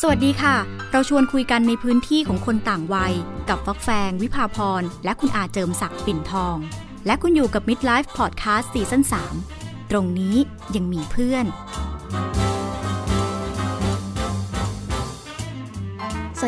[0.00, 0.56] สวัสดีค่ะ
[0.92, 3.14] เราชวนคุยกันในพื้นที่ของคนต่างวัย
[3.48, 6.56] กับฟักแฟง วิภาพร และคุณอาเจิมศักดิ์ปิ่นทอง
[7.06, 9.02] และคุณอยู่กับ Midlife Podcast ซีซั่น
[9.46, 10.36] 3ตรงนี้
[10.76, 11.46] ยังมีเพื่อน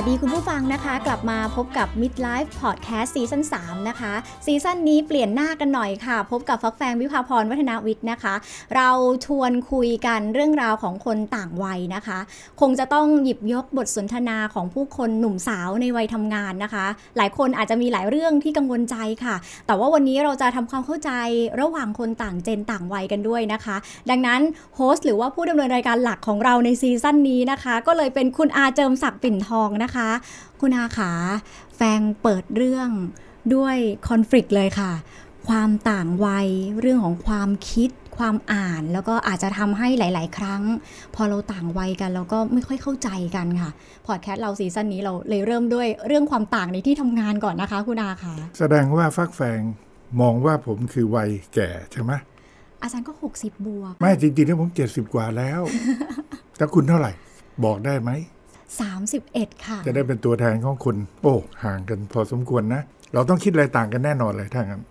[0.09, 4.13] ดีคุณผู้ฟังนะคะ กลับมาพบกับ Midlife Podcast ซีซั่น3นะคะ
[4.47, 8.35] ซีซั่นนี้เปลี่ยนหน้ากันหน่อยค่ะ พบกับฟักแฟงวิภาพรวัฒนาวิทย์นะคะ
[8.77, 8.91] เรา
[9.27, 12.19] ชวนคุยกันเรื่องราวของคนต่างวัยนะคะ
[12.61, 16.87] คงจะต้องหยิบยกบทสนทนาของผู้คนหนุ่มสาวในวัยทำงานนะคะ
[17.17, 19.37] หลายคนอาจจะมีหลายเรื่องที่กังวลใจค่ะ
[19.67, 21.11] แต่ว่าวันนี้เราจะทำความเข้าใจ
[21.61, 23.77] ระหว่างคนต่างเจนต่างวัยกันด้วยนะคะ
[24.11, 24.41] ดังนั้น
[24.77, 29.98] โฮสต์หรือว่าผู้ดำเนินรายการหลักของเราในซีซั่นนี้นะคะ ก็เลยเป็นคุณอาเจิมศักดิ์ปิ่นทองนะคะ
[30.61, 31.13] คุณอาขา
[31.77, 32.89] แฟงเปิดเรื่อง
[33.55, 33.77] ด้วย
[34.09, 34.93] คอน FLICT เลยค่ะ
[35.49, 36.49] ความต่างวัย
[36.81, 40.63] เรื่องของความคิดความอ่านแล้วก็อาจจะทำให้หลาย ๆ ครั้ง
[41.15, 43.71] พอเราต่างวัยกันเราก็ไม่ค่อยเข้าใจกันค่ะ
[44.07, 49.61] พอดแคสต์เราซีซั่นนี้เราเลยเริ่มด้วยเรื่องความต่างในที่ทำงานก่อนนะคะคุณอาคะแสดงว่าฟักแฟง
[50.21, 52.13] มองว่าผมคือวัยแก่ใช่ไหม
[52.83, 55.61] อาจารย์ก็ 60 บวก ไม่จริงๆแล้วผมเจ็ดสิบกว่าแล้ว
[56.57, 57.13] แต่คุณเท่าไหร่
[57.65, 58.11] บอกได้ไหม
[58.77, 62.83] 31 ค่ะ จะได้เป็นตัวแทนของคุณ โอ้ห่างกันพอสมควรนะ
[63.15, 64.83] เราต้องคิดอะไรต่างกันแน่นอนเลยถ้างั้น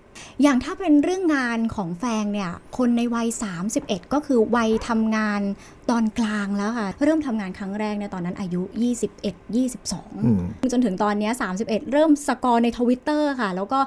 [0.42, 3.28] อย่างถ้าเป็นเรื่องงานของแฟงเนี่ย คนในวัย
[3.69, 5.42] 31 ก็คือวัยทำงาน
[5.89, 9.25] ตอนกลางแล้วค่ะ เริ่มทำงานครั้งแรกเนี่ยตอนนั้นอายุ 21
[10.25, 11.31] อืม22 จนถึงตอนเนี้ย
[11.64, 13.80] 31 เริ่มสกอร์ในทวิตเตอร์ค่ะ แล้วก็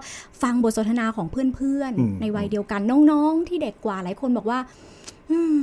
[0.42, 4.58] ฟังบทสนทนาของเพื่อนอืมๆในวัยเดียวกันน้องๆ ที่เด็กกว่าหลายคนบอกว่า
[5.30, 5.62] อืม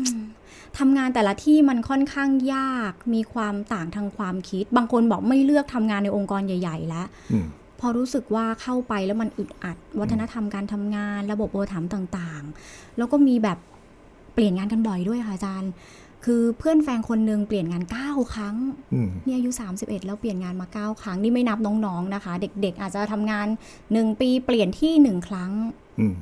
[0.79, 7.47] ทำงานแต่ละที่มันค่อนข้างยาก มีความต่างทางความคิด บางคนบอกไม่เลือกทำงานในองค์กรใหญ่ ๆ แล้วอืม
[7.79, 13.57] พอรู้สึกว่าเข้าไปแล้วมันอึดอัด วัฒนธรรมการทำงาน ระบบโอถามต่างๆ แล้วก็มีแบบ
[14.33, 15.71] เปลี่ยนงานกันบ่อยด้วยค่ะอาจารย์
[16.25, 18.55] คือเพื่อนแฟนคนหนึ่งเปลี่ยนงาน 9 ครั้ง
[18.93, 23.47] อืมนี่อายุ 31 แล้วเปลี่ยนงานมา 9 ครั้ง นี่ไม่นับน้องๆนะคะ เด็กๆ อาจจะทำงาน
[23.83, 25.51] 1 ปีเปลี่ยนที่ 1 ครั้ง
[25.99, 26.15] อืม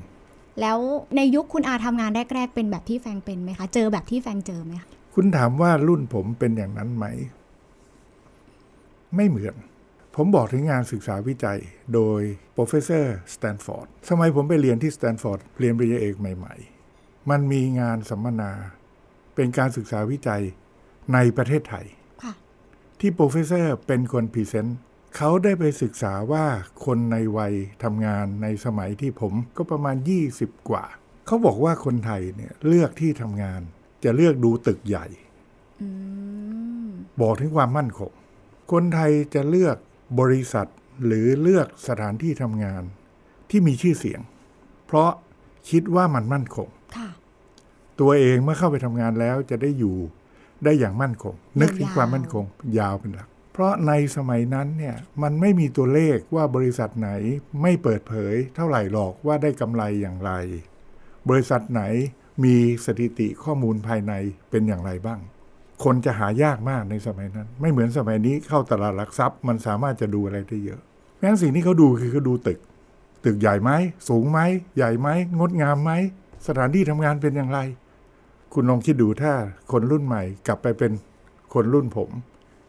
[0.61, 0.77] แล้ว
[1.15, 7.05] ในยุคคุณอาทำงานแรกๆ เป็นแบบที่แฟงเป็นไหมคะ เจอแบบที่แฟงเจอไหมคะคุณถามว่ารุ่นผมเป็นอย่างนั้นไหม
[9.15, 9.55] ไม่เหมือน
[10.15, 11.59] ผมบอกถึงงานศึกษาวิจัย
[11.93, 12.21] โดย
[12.55, 16.55] professor Stanford สมัยผมไปเรียนที่ Stanford เรียนปริญญาเอกใหม่
[16.91, 18.51] ๆ มันมีงานสัมมนา
[19.35, 20.43] เป็นการศึกษาวิจัย
[21.13, 21.85] ในประเทศไทย
[22.23, 22.33] ค่ะ
[22.99, 24.77] ที่ professor เป็นคน present
[25.15, 26.45] เขาได้ไปศึกษาว่า
[26.85, 27.53] คนในวัย
[27.83, 29.95] ทำงานในสมัยที่ผมก็ประมาณ
[30.31, 30.85] 20 กว่า
[31.25, 33.61] เขาบอกว่าคนไทยเนี่ยเลือกที่ทำงาน
[34.03, 35.05] จะเลือกดูตึกใหญ่
[35.81, 35.89] อื
[36.85, 36.89] ม
[37.21, 38.11] บอกถึงความมั่นคง
[38.71, 39.77] คนไทยจะเลือก
[40.19, 40.67] บริษัท
[41.05, 42.83] หรือเลือกสถานที่ทำงาน
[43.49, 44.21] ที่มีชื่อเสียง
[44.85, 45.11] เพราะ
[45.69, 47.09] คิดว่ามันมั่นคงค่ะ
[47.99, 49.95] ตัวเองเมื่อเข้าไปทำงานแล้วจะได้อยู่
[50.63, 52.45] ได้อย่างมั่นคง นึกถึงยาวๆความมั่นคง
[52.79, 57.09] ยาวเป็นหลัก เพราะในสมัยนั้นเนี่ยมันไม่มีตัวเลขว่าบริษัทไหน
[57.61, 60.31] ไม่เปิดเผยเท่าไหร่หรอกว่าได้กำไรอย่างไร
[61.29, 61.83] บริษัทไหน
[62.43, 62.55] มี
[62.85, 64.13] สถิติข้อมูลภายใน
[64.49, 65.19] เป็นอย่างไรบ้าง
[65.83, 70.81] คนจะหายากมากในสมัยนั้น ไม่เหมือนสมัยนี้เข้าตลาดหลักทรัพย์ มันสามารถจะดูอะไรได้เยอะ
[71.15, 72.59] เพราะฉะนั้สิ่งที่เขาดูคือเขาดูตึก
[73.25, 73.71] ตึกใหญ่ไหม
[74.09, 74.39] สูงไหม
[74.77, 75.91] ใหญ่ไหมงดงามไหม
[76.47, 77.59] สถานที่ทำงานเป็นอย่างไร
[78.53, 79.33] คุณลองคิดดูถ้า
[79.71, 80.91] คนรุ่นใหม่กลับไปเป็น
[81.53, 82.11] คนรุ่นผม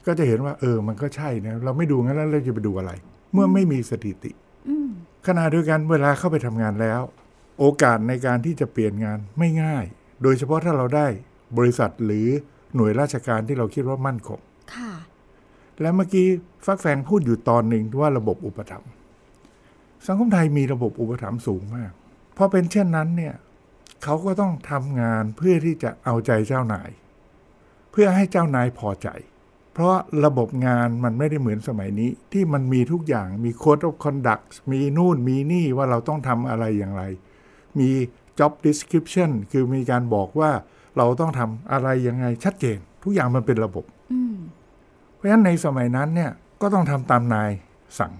[0.06, 2.92] ก็จะเห็นว่าเออมันก็ใช่นะเราไม่ดูงั้นแล้วเราจะไปดูอะไร
[3.32, 4.32] เมื่อไม่มีสถิติ
[4.68, 4.88] อืม
[5.26, 7.00] ขณะเดียวกันเวลาเข้าไปทำงานแล้ว
[7.58, 9.84] โอกาสในการที่จะเปลี่ยนงานไม่ง่าย
[10.22, 11.06] โดยเฉพาะถ้าเราได้
[11.58, 12.26] บริษัทหรือ
[12.74, 14.40] หน่วยราชการที่เราคิดว่ามั่นคง
[14.74, 14.92] ค่ะ
[15.80, 16.26] และเมื่อกี้
[16.66, 18.90] ฟักแฟงพูดอยู่ตอนหนึ่งว่าระบบอุปถัมภ์
[20.06, 21.92] สังคมไทยมีระบบอุปถัมภ์สูงมาก
[22.36, 23.34] พอเป็นเช่นนั้นเนี่ย
[24.02, 26.90] เขาก็ต้องทำงานเพื่อที่จะเอาใจเจ้านาย
[27.92, 29.08] เพื่อให้เจ้านายพอใจ
[29.78, 37.02] เพราะระบบงานมันไม่ได้เหมือนสมัยนี้ ที่มันมีทุกอย่างมี code of conduct มีนู่นมีนี่ว่าเราต้องทำอะไรอย่างไร
[37.78, 37.90] มี
[38.38, 40.50] job description คือมีการบอกว่า
[40.96, 44.36] เราต้องทำอะไรยังไงชัดเจน ทุกอย่างมันเป็นระบบอืม
[45.14, 46.30] เพราะฉะนั้นในสมัยนั้นเนี่ย
[46.60, 47.50] ก็ต้องทำตามนาย
[47.98, 48.12] สั่ง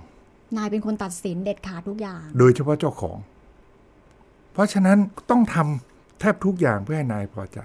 [0.56, 3.19] นายเป็นคนตัดสินเด็ดขาดทุกอย่าง โดยเฉพาะเจ้าของ
[4.52, 4.99] เพราะฉะนั้น
[5.31, 7.61] ต้องทำแทบทุกอย่างเพื่อให้นายพอใจ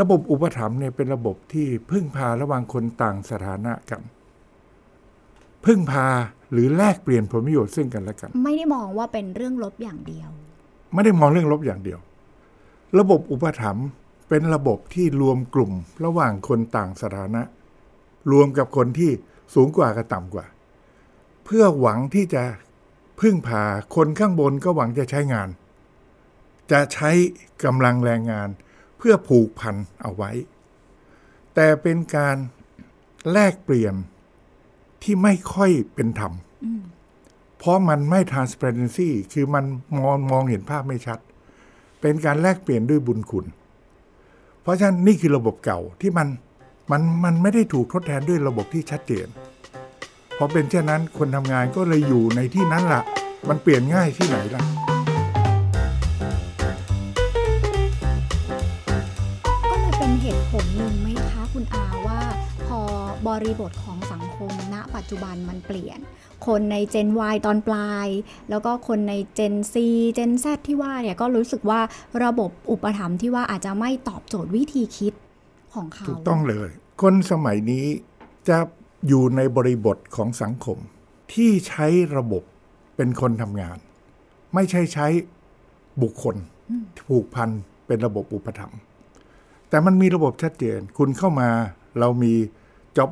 [0.00, 4.02] ระบบอุปถัมภ์เนี่ยเป็นระบบที่พึ่งพาระหว่างคนต่างสถานะกัน
[5.64, 6.06] พึ่งพา
[6.52, 10.30] หรือแลกเปลี่ยนผลประโยชน์ซึ่งกันและกัน ไม่ได้มองว่าเป็นเรื่องลบอย่างเดียว
[10.94, 12.00] ไม่ได้มองเรื่องลบอย่างเดียว
[12.98, 13.86] ระบบอุปถัมภ์
[14.28, 15.72] เป็นระบบที่รวมกลุ่ม
[16.04, 17.42] ระหว่างคนต่างสถานะ
[18.32, 19.10] รวมกับคนที่
[19.54, 20.46] สูงกว่ากับต่ำกว่า
[21.44, 22.42] เพื่อหวังที่จะ
[23.20, 23.62] พึ่งพา
[23.96, 25.48] คนข้างบนก็หวังจะใช้งาน
[26.72, 27.10] จะใช้
[27.64, 30.30] กำลังแรงงานเพื่อผูกพันเอาไว้
[31.54, 32.36] แต่เป็นการ
[33.32, 33.94] แลกเปลี่ยน
[35.02, 36.32] ที่ไม่ค่อยเป็นธรรม
[37.58, 39.64] เพราะมันไม่ transparency คือมัน
[39.96, 41.18] มองมองเห็นภาพไม่ชัด
[42.00, 43.46] เป็นการแลกเปลี่ยนด้วยบุญคุณ
[44.62, 46.28] เพราะฉะนั้นนี่คือระบบเก่าที่มัน
[46.90, 49.26] มันมันไม่ได้ถูกทดแทนด้วยระบบที่ชัดเจน
[50.36, 53.02] พอเป็นเช่นนั้นคนทำงานก็เลยอยู่ในที่นั้นละ่ะ
[53.48, 54.62] มันเปลี่ยนง่ายที่ไหนล่ะ
[63.28, 65.98] บริบทของสังคมณ ปัจจุบันมันเปลี่ยน
[66.46, 68.08] คนใน Gen Y ตอนปลาย
[68.50, 69.74] แล้วก็คนใน Gen C
[70.18, 71.80] Gen Z ที่ว่าเนี่ยก็รู้สึกว่า
[72.24, 75.12] ระบบอุปถัมภ์ที่ว่าอาจจะไม่ตอบโจทย์วิธีคิด
[75.74, 76.68] ของเขา ถูกต้องเลย
[77.02, 77.84] คนสมัยนี้
[78.48, 78.58] จะ
[79.08, 80.78] อยู่ในบริบทของสังคม
[81.32, 81.86] ที่ใช้
[82.16, 82.42] ระบบ
[82.96, 83.78] เป็นคนทำงาน
[84.54, 85.06] ไม่ใช่ใช้
[86.02, 86.36] บุคคล
[87.08, 87.50] ผูกพัน
[87.86, 88.78] เป็นระบบอุปถัมภ์
[89.68, 91.48] แต่มันมีระบบชัดเจน คุณเข้ามา
[92.00, 92.34] เรามี
[92.96, 93.08] job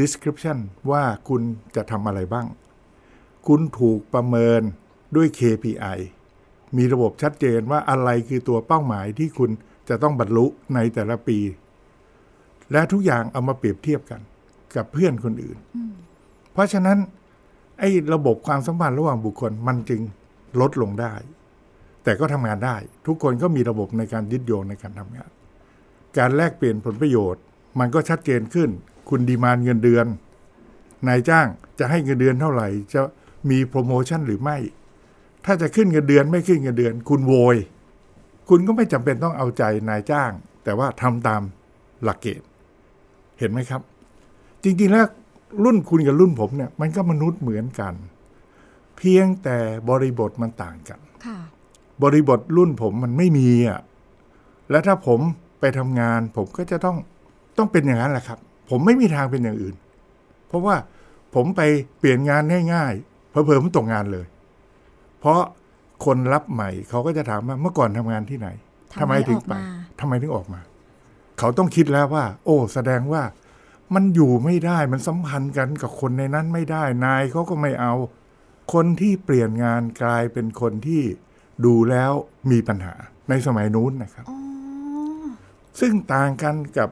[0.00, 0.58] description
[0.90, 1.42] ว่าคุณ
[1.76, 2.46] จะทำอะไรบ้าง
[3.46, 4.62] คุณถูกประเมิน
[5.16, 5.98] ด้วย KPI
[6.76, 9.50] มีระบบชัดเจนว่าอะไรคือตัวเป้าหมายที่คุณ
[9.88, 11.38] จะต้องบรรลุในแต่ละปี
[12.72, 14.20] และทุกอย่างเอามาเปรียบเทียบกัน
[14.76, 15.58] กับเพื่อนคนอื่น
[16.52, 16.98] เพราะฉะนั้น
[17.78, 20.00] ไอ้ระบบความสัมพันธ์ระหว่างบุคคลมันจึง
[20.60, 21.14] ลดลงได้
[22.04, 22.76] แต่ก็ทำงานได้
[23.06, 25.30] ทุกคนก็มีระบบในการยึดโยงในการทำงาน
[26.18, 27.42] การแลกเปลี่ยนผลประโยชน์
[27.78, 28.70] มันก็ชัดเจนขึ้น
[29.08, 30.06] คุณดีมานเงินเดือน
[31.08, 31.46] นายจ้าง
[31.78, 33.00] จะให้เงินเดือนเท่าไหร่ จะ
[33.50, 34.56] มีโปรโมชั่นหรือไม่
[35.44, 37.56] ถ้าจะขึ้นเงินเดือนไม่ขึ้นเงินเดือน คุณโวย
[38.48, 40.30] คุณก็ไม่จำเป็นต้องเอาใจนายจ้าง
[40.64, 41.42] แต่ว่าทำตาม
[42.02, 42.48] หลักเกณฑ์
[43.38, 43.80] เห็นไหมครับ
[44.64, 45.06] จริงๆแล้ว
[45.64, 47.94] รุ่นคุณกับรุ่นผมเนี่ย มันก็มนุษย์เหมือนกัน
[48.96, 49.58] เพียงแต่
[49.88, 51.38] บริบทมันต่างกันค่ะ
[52.02, 53.80] บริบทรุ่นผมมันไม่มีอะ
[54.70, 55.20] และถ้าผม
[55.60, 56.96] ไปทำงาน ผมก็จะต้อง
[57.58, 58.38] ต้องเป็นอย่างนั้นแหละครับ
[58.70, 59.76] ผมไม่มีทางเป็นอย่างอื่น
[60.48, 60.76] เพราะว่า
[61.34, 61.60] ผมไป
[61.98, 62.42] เปลี่ยนงาน
[62.74, 64.26] ง่ายๆเพอเพอๆผมตกงานเลย
[65.20, 65.40] เพราะ
[66.04, 68.48] คนรับใหม่เขาก็จะถามว่าเมื่อก่อนทำงานที่ไหน
[69.00, 69.60] ทำไมถึงออกไปมา
[70.00, 70.60] ทำไมถึงออกมา
[71.38, 73.22] เขาต้องคิดแล้วว่า โอ้ แสดงว่า
[73.94, 77.94] มันอยู่ไม่ได้มันสัมพันธ์กันกับคนในนั้นไม่ได้นายเขาก็ไม่เอา
[78.72, 81.02] คนที่เปลี่ยนงานกลายเป็นคนที่
[81.64, 82.12] ดูแล้ว
[82.50, 82.94] มีปัญหา
[83.28, 84.38] ในสมัยนู้นนะครับอ๋อ
[85.80, 86.88] ซึ่งต่างกันกับ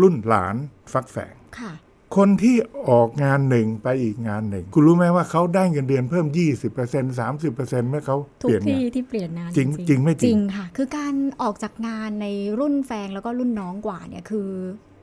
[0.00, 0.56] รุ่นหลาน
[0.92, 1.72] ฟักแฝงค่ะ
[2.16, 2.56] คนที่
[2.88, 6.26] ออกงานหนึ่งไปอีกงานหนึ่ง คุณรู้ไหมว่าเขาได้เงินเดือนเพิ่ม
[6.72, 12.26] 20% 30%เมื่อเขาทุเปกลี่ยนงาที่นที่เปลี่ยนงานจริงจริงไม่จริงจริงค่ะ คือการออกจากงานใน
[12.58, 14.48] รุ่นแฟงแล้วก็รุ่นน้องกว่าเนี่ยคือ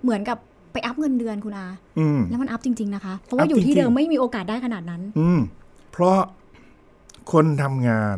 [0.04, 0.38] เหมือนกับ
[0.74, 1.68] ไปอัพเงินเดือนคุณอา
[2.00, 5.40] อืมแล้วมันอัพจริง ๆ นะคะ เพราะว่าอัพอยู่ที่จริงๆเดิมไม่มีโอกาสได้ขนาดนั้น อืม
[5.92, 6.20] เพราะ
[7.32, 8.18] คนทำงาน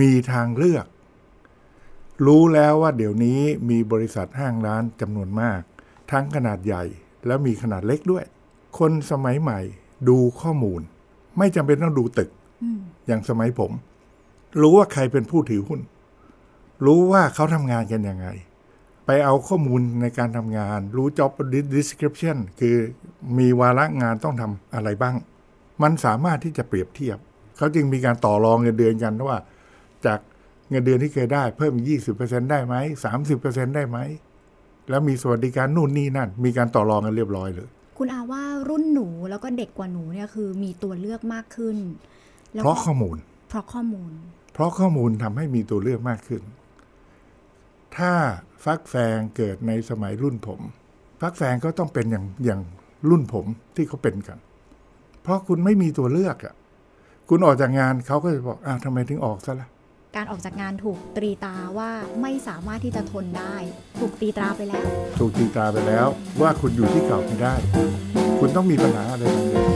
[0.00, 0.86] มีทางเลือก
[2.26, 3.40] รู้แล้วว่าเดี๋ยวนี้
[3.70, 5.60] มีบริษัทห้างร้านจำนวนมาก
[6.12, 6.84] ทั้งขนาดใหญ่
[7.26, 8.24] แล้วมีขนาดเล็กด้วย
[8.78, 9.60] คนสมัยใหม่
[10.08, 10.80] ดูข้อมูล
[11.38, 12.30] ไม่จำเป็นต้องดูตึก
[13.06, 13.72] อย่างสมัยผม
[14.60, 15.80] รู้ว่าใครเป็นผู้ถือหุ้น
[16.86, 18.26] รู้ว่าเขาทำงานกันยังไง
[19.06, 21.30] ไปเอาข้อมูลในการทำงาน รู้ job
[21.76, 22.76] description คือ
[23.38, 25.14] มีวาระงานต้องทำอะไรบ้าง
[25.82, 27.18] มันสามารถที่จะเปรียบเทียบ
[27.56, 29.38] เขาจึงมีการต่อรองเงินเดือนกันว่า
[30.06, 30.18] จาก
[30.70, 31.86] เงินเดือนที่เคยได้เพิ่มอีก
[32.20, 32.74] 20%ได้ไหม
[33.26, 33.98] 30%ได้ไหม
[34.90, 37.68] แล้วมีสวัสดิการนู่นนี่นั่น มีการต่อรองกันเรียบร้อยเลย
[37.98, 41.76] คุณอาว่ารุ่นหนูแล้วก็เด็กกว่าหนูเนี่ยคือมีตัวเลือกมากขึ้น
[42.52, 43.16] แล้วเพก็ราะข้อมูล
[43.48, 44.12] เพราะข้อมูล
[44.52, 46.42] เพราะข้อมูลทำให้มีตัวเลือกมากขึ้น
[47.96, 48.12] ถ้า
[48.64, 50.60] ฟักแฟงเกิดในสมัยรุ่นผม
[51.20, 52.60] ฟักแฟงก็ต้องเป็นอย่างอย่าง
[53.10, 54.38] รุ่นผมที่เขาเป็นกัน
[55.22, 56.54] เพราะคุณไม่มีตัวเลือกอะ่ะ
[57.28, 59.68] คุณออกจากงานเขาก็จะบอกอ้าวทำไมถึงออกซะละ่ะ
[60.16, 61.90] การออกจากงานถูกตรีตราว่า
[62.22, 63.56] ไม่สามารถที่จะทนได้
[63.98, 64.86] ถูกตีตราไปแล้ว
[65.18, 66.06] ถูกตีตราไปแล้ว
[66.40, 67.54] ว่าคุณอยู่ที่เก่าไม่ได้
[68.40, 69.68] คุณต้องมีปัญหาอะไรบางอย่าง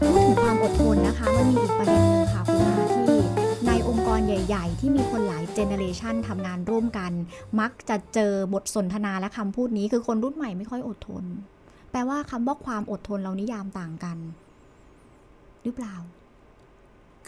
[0.00, 3.20] พูดถึงความอดทนนะคะ มันมีอีกประเด็นหนึงค่ะคุณอาที่
[3.66, 7.12] ในองค์กรใหญ่ ๆ ที่มีคนหลายเจเนเรชันทำงานร่วมกัน
[7.60, 11.24] มักจะเจอบทสนทนาและคำพูดนี้คือคนรุ่นใหม่ไม่ค่อยอดทน
[11.90, 14.18] แปลว่าคำว่าความอดทนเรานิยามต่างกัน
[15.62, 15.94] หรือเปล่า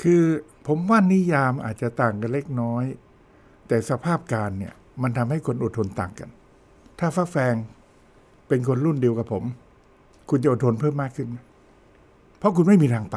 [0.00, 0.22] คือ
[0.66, 2.84] ผมว่านิยามอาจจะต่างกันเล็กน้อย
[3.68, 6.30] แต่สภาพการเนี่ยมันทำให้คนอดทนต่างกัน
[6.98, 7.54] ถ้าฟักแฟง
[8.48, 9.44] เป็นคนรุ่นเดียวกับผม
[10.30, 11.38] คุณจะอดทนเพิ่มมากขึ้นไหม
[12.38, 13.16] เพราะคุณไม่มีทางไป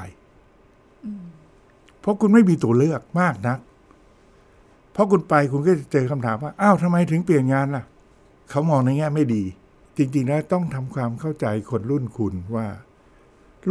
[2.01, 3.59] เพราะคุณไม่มีตัวเลือกมากนัก
[4.93, 7.83] เพราะคุณไปคุณก็จะเจอคำถามว่า อ้าวทำไมถึงเปลี่ยนงานล่ะ
[8.49, 9.43] เขามองในแง่ไม่ดี
[9.97, 12.67] จริงๆแล้วต้องทำความเข้าใจคนรุ่นคุณว่า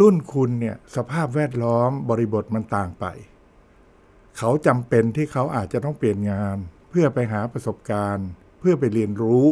[0.01, 3.07] รุ่นคุณเนี่ยสภาพแวดล้อมบริบทมันต่างไป
[4.39, 6.57] เขาจำเป็นที่เขาอาจจะต้องเปลี่ยนงาน
[6.91, 8.29] เพื่อไปหาประสบการณ์
[8.61, 9.45] เพื่อไปเรียนรู้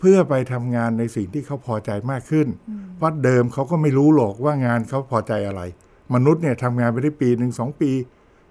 [0.00, 2.48] เพื่อไปทำงานในสิ่งที่เขาพอใจมากขึ้น
[2.96, 5.62] เพราะเดิมเขาก็ไม่รู้หรอกว่างานเขาพอใจอะไร
[6.14, 7.90] มนุษย์เนี่ยทำงานไปได้ปีหนึ่งสองปี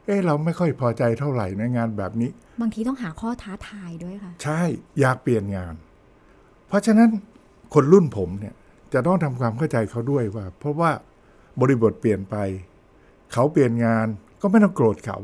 [0.05, 2.29] เอ้เราไม่ค่อยพอใจเท่าไหร่ในงานแบบนี้
[2.61, 4.61] บางทีต้องหาข้อท้าทายด้วยค่ะ ใช่
[4.99, 5.73] อยากเปลี่ยนงาน
[6.67, 7.09] เพราะฉะนั้น
[7.73, 8.53] คนรุ่นผมเนี่ย
[8.93, 10.91] จะต้องทำความเข้าใจเขาด้วยว่า เพราะว่า
[11.59, 12.35] บริบทเปลี่ยนไป
[13.31, 14.07] เขาเปลี่ยนงาน
[14.41, 15.17] ก็ไม่ต้องโกรธเขา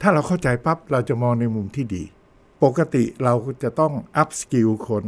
[0.00, 2.04] ถ้าเราเข้าใจปั๊บเราจะมองในมุมที่ดี
[2.64, 5.04] ปกติเราจะต้อง upskill คน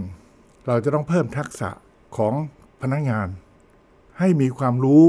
[0.67, 1.71] เราจะต้องเพิ่มทักษะ
[2.17, 2.35] ของ
[2.81, 3.29] พนักงาน
[4.19, 5.03] ให้มีความรู้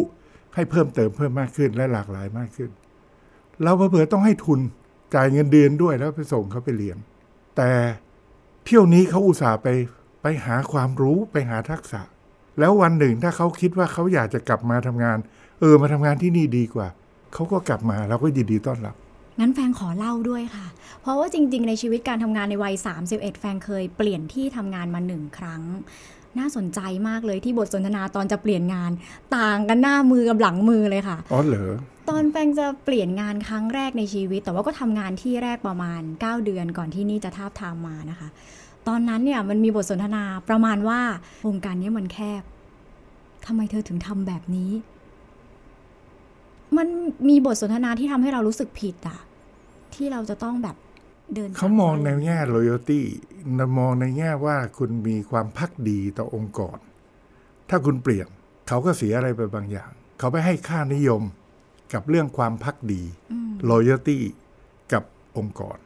[0.55, 2.71] ให้เพิ่มเติมเพิ่มมากขึ้นและหลากหลายมากขึ้น
[3.63, 4.59] เราเผื่อต้องให้ทุน
[5.15, 6.97] จ่ายเงินเดือนด้วยแล้วไปส่งเขาไปเรียน
[7.57, 7.71] แต่
[8.65, 9.67] เที่ยวนี้เขาอุตส่าห์ไป
[10.21, 12.01] ไปหาความรู้ไปหาทักษะ
[12.59, 15.17] แล้ววันหนึ่งถ้าเขาคิดว่าเขาอยากจะกลับมาทำงาน
[15.59, 16.87] เออมาทำงานที่นี่ดีกว่า
[17.33, 18.95] เขาก็กลับมาเราก็ยินดีต้อนรับ
[19.39, 20.67] งั้นแฟงขอเล่าด้วยค่ะ
[21.01, 22.75] เพราะว่าจริง ๆ ในชีวิตการทำงานในวัย
[23.07, 25.61] 31 แฟงเคยเปลี่ยนที่ทำงานมาหนึ่งครั้ง
[26.39, 28.91] น่าสนใจมากเลยที่บทสนทนาตอนจะเปลี่ยนงาน
[29.37, 31.73] ต่างกันหน้ามือกับหลังมือเลยค่ะ อ๋อเหรอ
[32.09, 38.29] ตอนแฟงจะเปลี่ยนงานครั้งแรกในชีวิต แต่ว่าก็ทำงานที่แรกประมาณ 9 เดือนก่อนที่นี่จะทาบทามมานะคะ
[38.87, 40.99] ตอนนั้นเนี่ยมันมีบทสนทนาประมาณว่า
[41.47, 42.43] วงการนี้มันแคบ
[43.45, 44.71] ทำไมเธอถึงทำแบบนี้
[46.77, 46.87] มัน
[47.29, 49.19] มีบทสนทนาที่ทำให้เรารู้สึกผิดอะ
[49.95, 50.75] ที่เราจะต้องแบบ
[51.33, 53.01] เดินเขามองในแง่ loyalty
[53.79, 56.77] มองในแง่ว่าคุณมีความพักดีต่อองค์กร
[57.69, 58.27] ถ้าคุณเปลี่ยน
[58.67, 61.21] เขาก็เสียอะไรไปบางอย่าง เขาไปให้ค่านิยม
[61.93, 64.17] กับเรื่องความพักดีอืม loyalty
[64.93, 65.03] กับ
[65.37, 65.77] องค์กร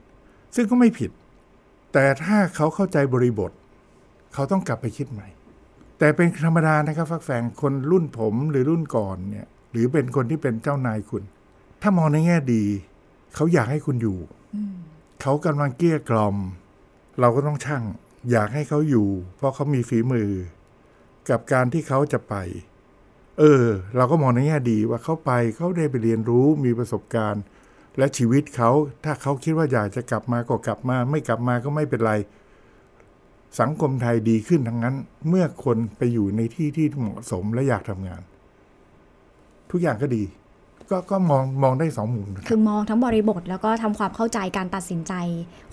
[0.55, 1.11] ซึ่งก็ไม่ผิด
[1.99, 3.51] แต่ถ้าเขาเข้าใจบริบท
[4.33, 5.27] เขาต้องกลับไปคิดใหม่
[5.99, 11.23] แต่เป็นธรรมดานะครับฟักแฟงคนรุ่นผมหรือรุ่นก่อนเนี่ย หรือเป็นคนที่เป็นเจ้านายคุณ
[11.81, 12.63] ถ้ามองในแง่ดี
[13.35, 14.19] เขาอยากให้คุณอยู่
[15.21, 16.35] เขากำลังเกลี้ยกล่อม
[17.19, 17.83] เราก็ต้องช่าง
[18.31, 20.31] อยากให้เขาอยู่ เพราะเขามีฝีมือ
[21.29, 22.35] กับการที่เขาจะไป
[23.39, 23.63] เออ
[23.95, 27.43] เราก็มองในแง่ดีว่าเขาไปเขาได้ไปเรียนรู้มีประสบการณ์
[27.97, 28.71] และชีวิตเขา
[29.03, 32.13] ถ้าเขาคิดว่าอยากจะกลับมาก็กลับมา ไม่กลับมาก็ไม่เป็นไร
[33.59, 34.95] สังคมไทยดีขึ้นทั้งนั้น
[35.29, 38.21] เมื่อคนไปอยู่ในที่ที่เหมาะสมและอยากทำงาน
[39.71, 40.23] ทุกอย่างก็ดี
[40.89, 45.13] ก็ก็มองมองได้สองมุมคือมองทั้งบริบทแล้วก็ทำความเข้าใจการตัดสินใจ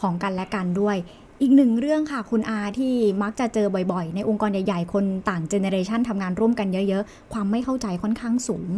[0.00, 0.96] ของกันและกันด้วย
[1.44, 8.68] อีกหนึ่งเรื่องค่ะคุณอาที่มักจะเจอบ่อยๆ ในองค์กรใหญ่ๆ คนต่างเจเนเรชันทำงานร่วมกันเยอะๆ ความไม่เข้าใจค่อนข้างสูง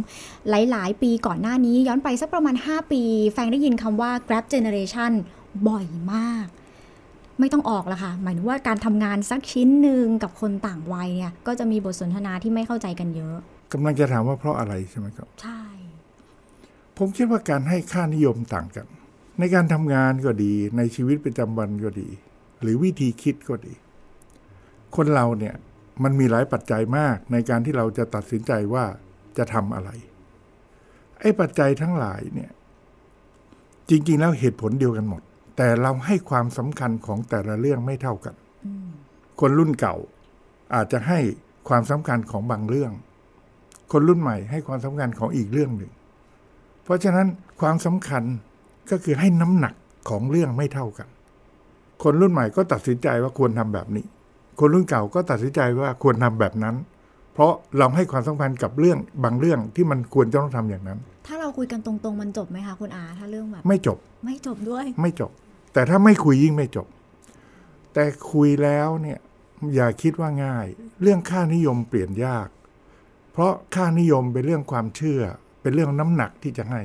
[0.49, 3.01] หลายๆ ปีก่อนหน้านี้ย้อนไปสักประมาณ 5 ปี
[3.33, 5.11] แฟงได้ยินคำว่า grab generation
[5.67, 6.47] บ่อยมาก
[7.39, 13.37] ไม่ต้องออกละค่ะ หมายถึงว่าการทำงานสักชิ้นหนึ่งกับคนต่างวัยเนี่ย ก็จะมีบทสนทนาที่ไม่เข้าใจกันเยอะ
[13.73, 15.61] กำลังจะถามว่าเพราะอะไรใช่ไหมครับ ใช่
[16.97, 18.87] ผมคิดว่าการให้ค่านิยมต่างกัน
[19.39, 22.09] ในการทำงานก็ดี ในชีวิตประจำวันก็ดี
[22.61, 23.73] หรือวิธีคิดก็ดี
[24.95, 25.55] คนเราเนี่ย
[26.03, 28.85] มันมีหลายปัจจัยมากในการที่เราจะตัดสินใจว่า
[29.37, 29.89] จะทำอะไร
[31.19, 32.51] ไอ้ปัจจัยทั้งหลายเนี่ย
[33.89, 35.21] จริง ๆ แล้วเหตุผลเดียวกันหมด
[35.57, 38.35] แต่เราให้ความสำคัญของแต่ละเรื่องไม่เท่ากัน
[39.39, 39.95] คนรุ่นเก่า
[40.75, 41.19] อาจจะให้
[41.69, 42.91] ความสำคัญของบางเรื่อง
[43.91, 45.91] คนรุ่นใหม่ให้ความสำคัญของอีกเรื่องหนึ่ง
[46.83, 47.27] เพราะฉะนั้น
[47.61, 48.23] ความสำคัญ
[48.91, 49.73] ก็คือให้น้ำหนัก
[50.09, 51.07] ของเรื่องไม่เท่ากัน
[52.03, 54.05] คนรุ่นใหม่ก็ตัดสินใจว่าควรทำแบบนี้
[54.59, 56.75] คนรุ่นเก่าก็ตัดสินใจว่าควรทำแบบนั้น
[57.33, 65.31] เพราะเราให้ความสำคัญกับเรื่องบางเรื่องที่มันควรจะต้องทำอย่างนั้น ถ้าเราคุยกันตรงๆมันจบไหมคะคุณอาถ้าเรื่องแบบไม่จบ ไม่จบด้วย ไม่จบ
[65.73, 66.87] แต่ถ้าไม่คุยยิ่งไม่จบ
[67.93, 69.19] แต่คุยแล้วเนี่ย
[69.75, 70.65] อย่าคิดว่าง่าย
[71.01, 72.47] เรื่องค่านิยมเปลี่ยนยาก
[73.31, 75.21] เพราะค่านิยมเป็นเรื่องความเชื่อ
[75.61, 76.81] เป็นเรื่องน้ำหนักที่จะให้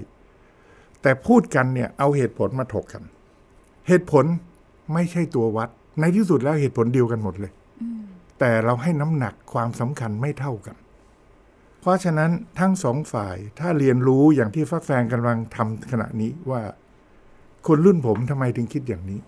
[1.02, 3.02] แต่พูดกันเนี่ยเอาเหตุผลมาถกกัน
[3.88, 4.24] เหตุผล
[4.92, 5.68] ไม่ใช่ตัววัด
[6.00, 7.52] ในที่สุดแล้วเหตุผลเดียวกันหมดเลย
[8.38, 10.76] แต่เราให้น้ำหนักความสำคัญไม่เท่ากัน
[11.80, 16.62] เพราะฉะนั้นทั้งสองฝ่ายถ้าเรียนรู้อย่างที่ฟักแฟงกำลังทำขณะนี้ว่า
[17.66, 19.20] คนรุ่นผมทำไมถึงคิดอย่างนี้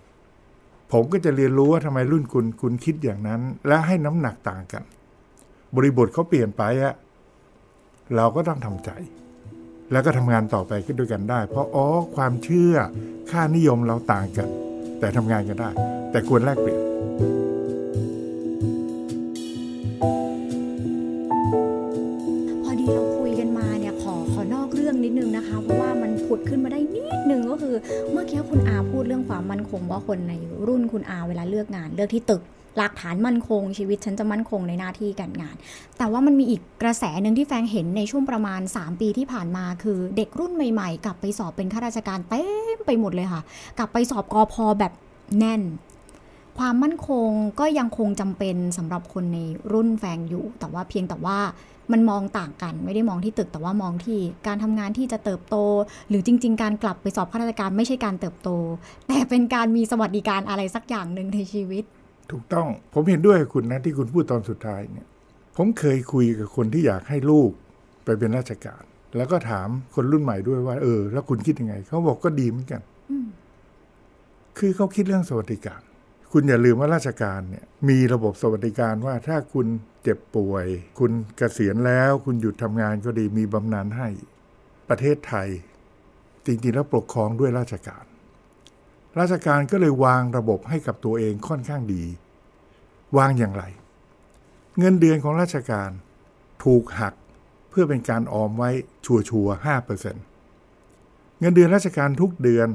[0.91, 4.83] ผมก็จะเรียนรู้ว่าทำไมรุ่นคุณคุณคิดอย่างนั้น และให้น้ำหนักต่างกัน
[5.75, 6.93] บริบทเขาเปลี่ยนไปอะ
[8.15, 8.89] เราก็ต้องทำใจ
[9.91, 11.85] แล้วก็ทำงานต่อไปก็ด้วยกันได้ เพราะอ๋อ
[12.15, 12.73] ความเชื่อ
[13.31, 14.49] ค่านิยมเราต่างกัน
[14.99, 15.69] แต่ทำงานกันได้
[16.11, 16.79] แต่ควรแลกเปลี่ยน
[22.63, 27.75] พอดีเราคุยกันมาเนี่ยขอขอนอกเรื่องนิดนึงนะคะเพราะว่ามันผุดขึ้นมาได้นิดนึงก็คือ
[28.11, 30.33] เมื่อกี้คุณอาพูดเรื่องความมั่นคงว่าคนใน
[30.67, 32.41] รุ่นคุณอาเวลาเลือกงานเลือกที่ตึก
[32.77, 35.55] หลักฐานมั่นคง ชีวิตฉันจะมั่นคงในหน้าที่การงาน
[35.97, 42.43] แต่ว่ามันมีอีกกระแสหนึ่งที่แฟงเห็นในช่วงประมาณ 3 ปีที่ผ่านมา คือเด็กรุ่นใหม่ๆ กลับไปสอบเป็นข้าราชการเต็
[42.77, 43.41] มไปหมดเลยค่ะ
[43.77, 44.93] กลับไปสอบกอพอแบบ
[45.39, 45.61] แน่น
[46.57, 47.29] ความมั่นคง
[47.59, 49.39] ก็ยังคงจำเป็นสำหรับคนใน
[49.73, 51.39] รุ่นแฟงอยู่ แต่ว่าเพียงแต่ว่า
[51.91, 55.55] มันมองต่างกันไม่ได้มองที่ตึกแต่ว่ามองที่การทำงานที่จะเติบโต
[56.09, 58.49] หรือจริง ๆ การกลับไปสอบข้าราชการไม่ใช่การเติบโต
[59.07, 61.83] แต่เป็นการมีสวัสดิการอะไรสักอย่างหนึ่งในชีวิต
[62.31, 65.07] ถูกต้องผมเห็นด้วยกับคุณนะที่คุณพูดตอนสุดท้ายเนี่ย
[65.57, 67.51] ผมเคยคุยกับคนที่อยากให้ลูก
[68.05, 68.83] ไปเป็นราชการ
[69.17, 73.27] แล้วก็ถามคนรุ่นใหม่ด้วยว่า เออ แล้วคุณคิดยังไง เขาบอกก็ดีเหมือนกันอืม
[74.57, 75.81] คือเขาคิดเรื่องสวัสดิการ
[76.31, 79.67] คุณอย่าลืมว่าราชการเนี่ย มีระบบสวัสดิการว่าถ้าคุณ
[80.03, 80.65] เจ็บป่วย
[80.99, 84.07] คุณเกษียณแล้ว คุณหยุดทำงานก็ดีมีบำนาญให้
[84.89, 85.47] ประเทศไทย
[86.45, 88.05] จริงๆแล้วปกครองด้วยราชการ
[89.19, 92.03] ราชการก็เลยวางระบบให้กับตัวเองค่อนข้างดี
[93.17, 93.63] วางอย่างไร
[94.79, 95.89] เงินเดือนของราชการ
[96.63, 97.13] ถูกหัก
[97.69, 98.69] เพื่อเป็นการออมไว้
[99.05, 100.15] ชัวชัวห้าเปอร์เซ็น
[101.39, 102.67] เงินเดือนราชการทุกเดือน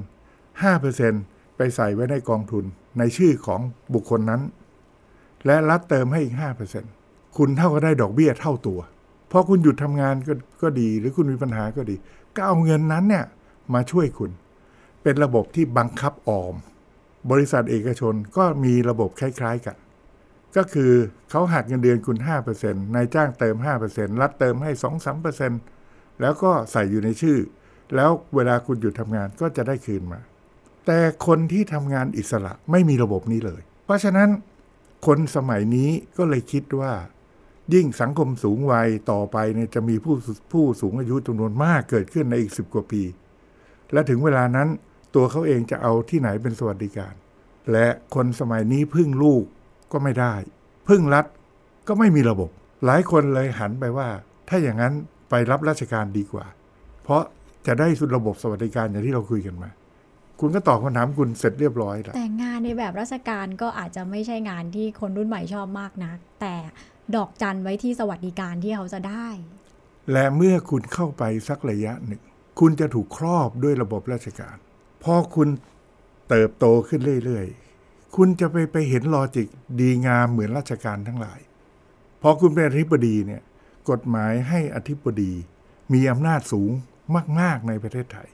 [0.62, 1.12] ห้าเปอร์เซ็น
[1.56, 2.64] ไปใส่ไว้ในกองทุน
[2.98, 3.60] ในชื่อของ
[3.94, 4.42] บุคคลนั้น
[5.46, 6.84] และรัฐเติมให้อีกห้าเปอร์เซ็น
[7.36, 8.80] คุณเท่าก็ได้ดอกเบี้ยเท่าตัว
[9.30, 11.96] พอคุณหยุดทำงานก็ก็ดี หรือคุณมีปัญหาก็ดี
[12.34, 13.24] ก็เอาเงินนั้นเนี่ย
[13.74, 14.30] มาช่วยคุณ
[15.02, 16.54] เป็นระบบที่บังคับออม
[17.30, 19.76] บริษัทเอกชนก็มีระบบคล้าย ๆกัน
[20.56, 20.92] ก็คือ
[21.30, 22.18] เขาหักเงินเดือนคุณ
[22.56, 23.56] 5%นายจ้างเติม
[23.88, 24.70] 5%รัฐเติมให้
[25.46, 27.38] 2-3%แล้วก็ใส่อยู่ในชื่อ
[27.96, 30.20] แล้วเวลาคุณหยุดทำงานก็จะได้คืนมา
[30.86, 34.28] แต่คนที่ทำงานอิสระไม่มีระบบนี้เลย เพราะฉะนั้น
[35.06, 36.92] คนสมัยนี้ก็เลยคิดว่า
[37.74, 40.14] ยิ่งสังคมสูงวัยต่อไปเนี่ยจะมีผู้
[40.52, 43.02] ผู้สูงอายุจำนวนมากเกิดขึ้นในอีกสิบกว่าปี
[43.92, 44.68] และถึงเวลานั้น
[45.14, 47.14] ตัวเขาเองจะเอาที่ไหนเป็นสวัสดิการ
[47.72, 49.44] และคนสมัยนี้พึ่งลูก
[49.92, 50.34] ก็ไม่ได้
[50.88, 51.26] พึ่งรัฐ
[51.88, 52.50] ก็ไม่มีระบบ
[52.84, 54.08] หลายคนเลยหันไปว่า
[54.48, 54.94] ถ้าอย่างนั้น
[55.30, 56.46] ไปรับราชการดีกว่า
[57.02, 57.22] เพราะ
[57.66, 59.70] จะได้สุดระบบสวัสดิการอย่างที่เราคุยกันมา
[60.40, 66.54] คุณก็ตอบคำถามคุณเสร็จเรียบร้อยแล้วแต่งานในแบบราชการก็อาจจะไม่ใช่งานที่คนรุ่นใหม่ชอบมากนัก แต่
[67.16, 69.26] ดอกจันไว้ที่สวัสดิการที่เขาจะได้
[70.12, 72.22] และเมื่อคุณเข้าไปสักระยะหนึ่ง
[72.60, 74.56] คุณจะถูกครอบด้วยระบบราชการ
[75.02, 75.48] พอคุณ
[76.28, 79.48] เติบโตขึ้นเรื่อยๆ คุณจะไปไปเห็นลอจิก
[79.80, 81.40] ดีงามเหมือนราชการทั้งหลาย
[82.22, 83.42] พอคุณเป็นอธิบดีเนี่ย
[83.90, 85.32] กฎหมายให้อธิบดี
[85.92, 86.70] มีอำนาจสูง
[87.40, 88.28] มาก ๆ ในประเทศไทย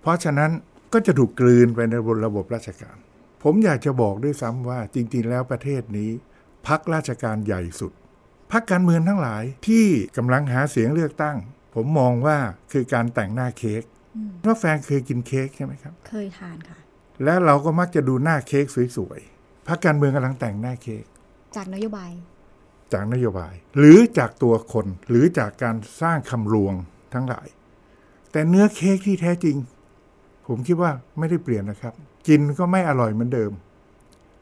[0.00, 0.50] เพราะฉะนั้น
[0.92, 1.94] ก็จะถูกกลืนไปใน
[2.26, 2.96] ระบบราชการ
[3.42, 6.10] ผมอยากจะบอกด้วยซ้ำว่าจริง ๆ แล้วประเทศนี้
[6.66, 7.92] พักราชการใหญ่สุด
[8.52, 11.36] พักการเมืองทั้งหลายที่กำลังหาเสียงเลือกตั้ง
[11.74, 12.38] ผมมองว่า
[12.72, 13.82] คือการแต่งหน้าเค้ก
[14.14, 16.78] อืมว่าแฟนเคยกินเค้กใช่ไหมครับ เคยทานค่ะ
[17.24, 21.04] แล้วเราก็มักจะดูหน้าเค้กสวยๆพักการเมืองกำลังแต่งหน้าเค้ก
[21.56, 22.10] จากนโยบาย
[22.92, 26.74] จากนโยบาย หรือจากตัวคนหรือจากการสร้างคำรวง
[27.14, 27.48] ทั้งหลาย
[28.32, 29.56] แต่เนื้อเค้กที่แท้จริง
[30.46, 31.94] ผมคิดว่าไม่ได้เปลี่ยนนะครับ
[32.28, 33.52] กินก็ไม่อร่อยเหมือนเดิม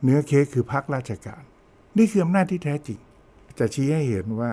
[0.04, 1.42] เนื้อเค้กคือพักราชการ
[1.98, 2.98] นี่คืออำนาจที่แท้จริง
[3.58, 4.52] จะชี้ให้เห็นว่า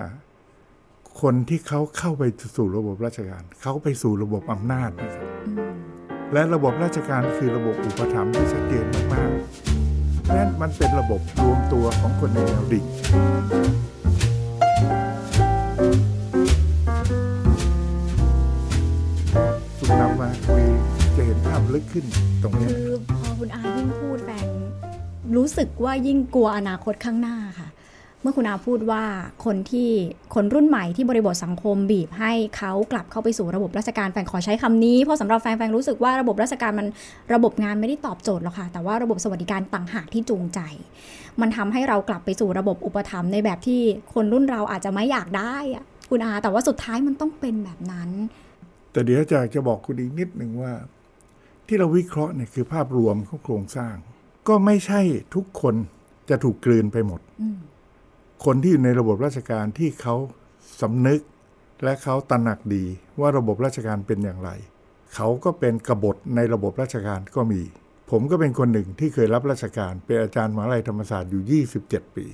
[1.22, 2.22] คนที่เขาเข้าไป
[2.56, 5.26] สู่ระบบราชการ เขาไปสู่ระบบอำนาจนะครับ
[6.32, 12.84] และระบบราชการคือระบบอุปถัมภ์ที่ชัดเจนมากๆนั้นมันเป็นระบบรวมตัวของคนในแนวดิ่ง
[19.78, 20.62] คุนำมาคุย
[21.16, 22.04] จะเห็นภาพลึกขึ้น
[22.42, 24.46] ตรงนี้คือพอคุณอายิ่งพูดแฟน
[25.36, 27.67] รู้สึกว่ายิ่งกลัวอนาคตข้างหน้าค่ะ
[28.22, 29.02] เมื่อคุณอาพูดว่า
[29.44, 29.90] คนที่
[30.34, 36.86] คนรุ่นใหม่ที่บริบทสังคมบีบให้เขากลับเข้าไปสู่ระบบราชการแฟนขอใช้คำนี้ เพราะสำหรับแฟนแฟนรู้สึกว่าระบบราชการมัน
[37.34, 40.60] ระบบงานไม่ได้ตอบโจทย์หรอกค่ะ แต่ว่าระบบสวัสดิการต่างหากที่จูงใจ
[41.40, 43.80] มันทำให้เรากลับไปสู่ระบบอุปถัมภ์ในแบบที่
[44.14, 48.10] คนรุ่นเราอาจจะไม่อยากได้อะคุณอาแต่ว่าสุดท้ายมันต้องเป็นแบบนั้น
[48.92, 50.72] แต่เดี๋ยวจะจะบอกคุณอีกนิดหนึ่งว่า
[51.66, 53.94] ที่เราวิเคราะห์เนี่ยคือภาพรวมของโครงสร้าง
[54.48, 55.00] ก็ไม่ใช่
[55.34, 55.74] ทุกคน
[56.30, 57.58] จะถูกกลืนไปหมดอืม
[58.44, 60.14] คนที่อยู่ในระบบราชการที่เขา
[60.80, 61.20] สำนึก
[61.84, 62.84] และเขาตระหนักดี
[63.20, 64.50] ว่าระบบราชการเป็นอย่างไร
[65.14, 67.62] เขาก็เป็นกบฏในระบบราชการก็มี
[68.10, 72.26] ผมก็เป็นคนหนึ่งที่เคยรับราชการ เป็นอาจารย์มหาลัยธรรมศาสตร์อยู่ 27 ปี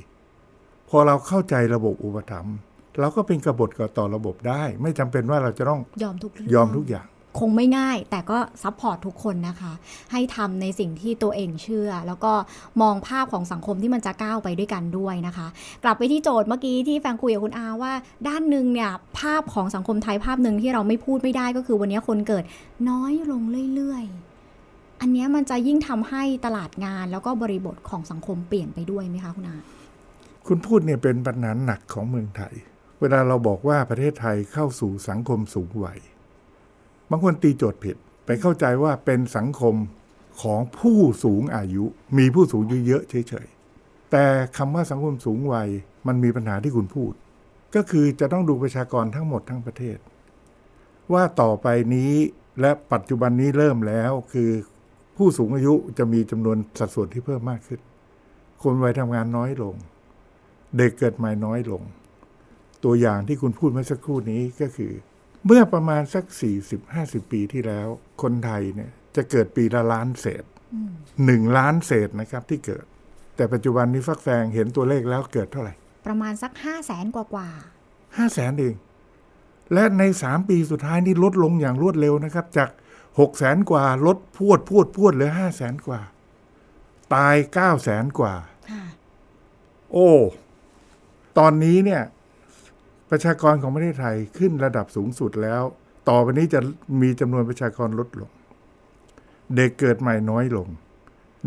[0.88, 2.56] พอเราเข้าใจระบบอุปถัมภ์
[3.00, 7.06] เราก็เป็นกบฏกับต่อระบบได้ ไม่จำเป็นว่าเราจะต้องยอมทุกเรื่องยอมทุกอย่าง
[7.38, 9.72] คงไม่ง่าย แต่ก็ support ทุกคนนะคะ
[10.12, 12.32] ให้ทำในสิ่งที่ตัวเองเชื่อ แล้วก็
[12.82, 15.46] มองภาพของสังคมที่มันจะก้าวไปด้วยกันด้วยนะคะ
[15.84, 17.92] กลับไปที่โจทย์เมื่อกี้ที่แฟนคุยกับคุณอาว่า
[18.28, 22.44] ด้านหนึ่งเนี่ยภาพของสังคมไทยภาพหนึ่งที่เราไม่พูดไม่ได้ก็คือวันนี้คนเกิด
[22.88, 23.42] น้อยลง
[23.74, 29.56] เรื่อยๆ อันนี้มันจะยิ่งทำให้ตลาดงานแล้วก็บริบทของสังคมเปลี่ยนไปด้วยไหมคะคุณอา
[30.46, 32.54] คุณพูดเนี่ยเป็นปัญหาหนักของเมืองไทย
[33.00, 37.96] เวลาเราบอกว่าประเทศไทยเข้าสู่สังคมสูงวัยางคนตีโจทย์ผิด
[38.26, 39.74] ไปเข้าใจว่าเป็นสังคม
[40.42, 41.84] ของผู้สูงอายุ
[42.18, 44.24] มีผู้สูงอายุเยอะเฉยๆ แต่
[44.56, 45.68] คำว่าสังคมสูงวัย
[46.06, 47.12] มันมีปัญหาที่คุณพูด
[47.74, 49.98] ก็คือจะต้องดูประชากรทั้งหมดทั้งประเทศ
[51.12, 52.12] ว่าต่อไปนี้
[52.60, 54.50] และปัจจุบันนี้เริ่มแล้วคือ
[55.16, 57.80] ผู้สูงอายุจะมีจำนวนสัดส่วนที่เพิ่มมากขึ้น
[58.62, 59.74] คนวัยทำงานน้อยลง
[60.76, 61.82] เด็กเกิดใหม่น้อยลง
[62.84, 64.92] ตัวอย่างที่คุณพูดเมื่อสักครู่นี้ก็คือ
[65.46, 66.24] เมื่อประมาณสัก
[66.78, 67.88] 40-50 ปีที่แล้ว
[68.22, 70.44] คนไทยเนี่ยจะเกิดปีละล้านเศษ
[71.24, 72.84] หนึ่งล้านเศษนะครับที่เกิด
[73.36, 75.74] แต่ปัจจุบันนี้ฟักแฟงเห็นตัวเลขแล้วเกิดเท่าไหร่
[76.06, 77.48] ประมาณสักห้าแสนกว่ากว่า
[78.16, 78.74] ห้าแสนเอง
[79.72, 82.68] และในสามปีสุดท้ายนี่ลดลงอย่างรวดเร็วนะครับ จาก
[83.20, 86.00] หกแสนกว่าลดพวดพวดพวดเหลือห้าแสนกว่า
[87.14, 88.34] ตายเก้าแสนกว่า
[88.70, 88.84] ค่ะ
[89.92, 90.10] โอ้
[91.38, 92.02] ตอนนี้เนี่ย
[93.14, 95.62] ประชากรของประเทศไทยขึ้นระดับสูงสุดแล้ว
[96.08, 96.60] ต่อไปนี้จะ
[97.00, 98.30] มีจำนวนประชากรลดลง
[99.56, 100.68] เด็กเกิดใหม่น้อยลง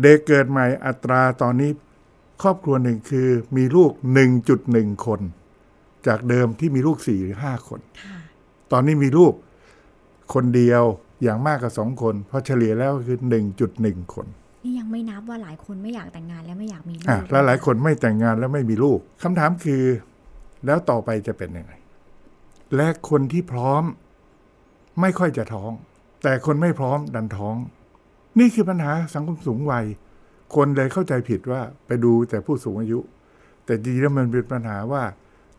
[0.02, 1.70] เด็กเกิดใหม่อัตราตอนนี้
[2.42, 3.90] ครอบครัวหนึ่งคือมีลูก
[4.48, 5.20] 1.1 คน
[6.06, 8.18] จากเดิมที่มีลูก4หรือ5คนค่ะ
[8.72, 9.32] ตอนนี้มีลูก
[10.34, 10.82] คนเดียว
[11.22, 13.18] อย่างมากกว่าสองคน เพราะเฉลี่ยแล้วคือ
[13.66, 14.26] 1.1 คน
[14.64, 19.82] นี่ยังไม่นับว่าหลายคนไม่อยากแต่งงานและไม่อยากมีลูอะกและหลายคนไม่แต่งงานแล้วไม่มีลูกคำถามคือ
[20.66, 21.72] แล้วต่อไปจะเป็นยังไง
[22.76, 23.82] และคนที่พร้อม
[25.00, 25.72] ไม่ค่อยจะท้อง
[26.22, 27.56] แต่คนไม่พร้อมดันท้อง
[28.38, 29.84] นี่คือปัญหาสังคมสูงวัย
[30.54, 33.00] คนเลยเข้าใจผิดว่าไปดูแต่ผู้สูงอายุ
[33.64, 35.02] แต่จริงๆแล้วมันเป็นปัญหาว่า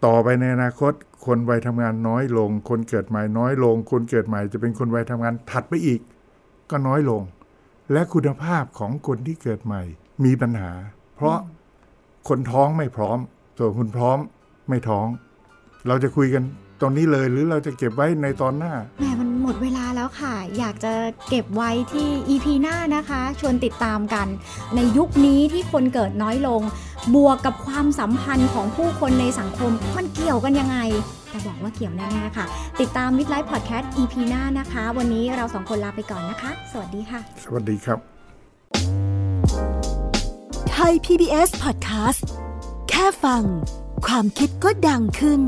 [0.06, 0.94] ต่อไปในอนาคต
[1.26, 6.00] คนวัยทำงานน้อยลง คนเกิดใหม่น้อยลง คนเกิดใหม่จะเป็นคนวัยทำงานถัดไปอีก
[6.70, 7.22] ก็น้อยลง
[7.92, 9.82] และคุณภาพของคนที่เกิดใหม่
[10.26, 10.72] มีปัญหา
[11.16, 11.38] เพราะ
[12.28, 13.18] คนท้องไม่พร้อม
[13.58, 14.18] ส่วนคนพร้อม
[14.70, 15.08] ไม่ท้อง
[15.88, 16.44] เราจะคุยกัน
[16.82, 20.94] ตอนนี้เลยหรือเราจะเก็บไว้ในตอนหน้าแหมมันหมดเวลาแล้วค่ะ อยากจะ
[21.30, 24.28] เก็บไว้ที่ EP หน้านะคะ ชวนติดตามกัน
[24.76, 26.62] ในยุคนี้ที่คนเกิดน้อยลง
[27.16, 30.78] บวกกับความสัมพันธ์ของผู้คนในสังคม มันเกี่ยวกันยังไง
[31.30, 32.46] แต่บอกว่าเกี่ยวแน่ๆค่ะ
[32.80, 38.00] ติดตาม Midlife Podcast EP หน้านะคะ วันนี้เราสองคนลาไปก่อนนะคะ สวัสดีค่ะ สวัสดีครับ
[40.72, 42.24] ไทย PBS Podcast
[42.90, 43.44] แค่ฟัง
[44.08, 45.42] ความคิดก็ดังขึ้น